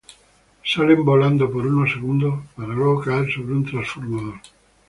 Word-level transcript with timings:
Salen 0.73 0.99
volando 1.09 1.43
por 1.53 1.63
unos 1.73 1.91
segundos… 1.93 2.33
para 2.55 2.73
luego 2.79 3.01
caer 3.05 3.27
sobre 3.31 3.51
un 3.57 3.63
transformador. 3.69 4.37